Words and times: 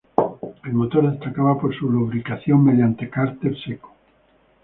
El 0.65 0.73
motor 0.73 1.11
destacaba 1.11 1.59
por 1.61 1.75
su 1.77 1.87
lubricación 1.87 2.63
mediante 2.63 3.07
cárter 3.07 3.55
seco. 3.63 3.93